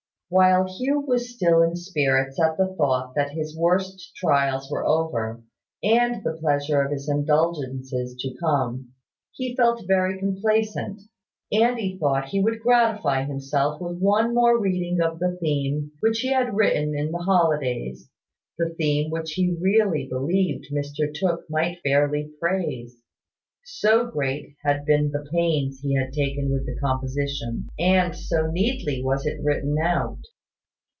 [0.31, 5.43] While Hugh was still in spirits at the thought that his worst trials were over,
[5.83, 8.93] and the pleasure of his indulgences to come,
[9.33, 11.01] he felt very complacent;
[11.51, 16.21] and he thought he would gratify himself with one more reading of the theme which
[16.21, 18.09] he had written in the holidays,
[18.57, 22.95] the theme which he really believed Mr Tooke might fairly praise,
[23.63, 29.03] so great had been the pains he had taken with the composition, and so neatly
[29.03, 30.17] was it written out.